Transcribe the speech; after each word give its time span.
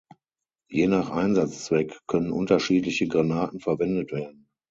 Je 0.71 0.87
nach 0.87 1.11
Einsatzzweck 1.11 1.95
können 2.07 2.31
unterschiedliche 2.31 3.07
Granaten 3.07 3.59
verwendet 3.59 4.11
werden. 4.11 4.47